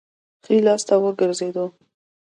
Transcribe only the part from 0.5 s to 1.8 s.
لاس ته وګرځېدو.